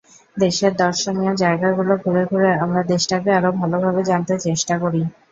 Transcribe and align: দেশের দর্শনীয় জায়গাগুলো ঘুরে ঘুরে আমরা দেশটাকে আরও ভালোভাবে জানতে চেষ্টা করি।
দেশের 0.37 0.73
দর্শনীয় 0.77 1.33
জায়গাগুলো 1.35 1.93
ঘুরে 2.03 2.23
ঘুরে 2.25 2.51
আমরা 2.63 2.81
দেশটাকে 2.91 3.29
আরও 3.37 3.49
ভালোভাবে 3.59 4.01
জানতে 4.09 4.33
চেষ্টা 4.45 4.75
করি। 4.83 5.01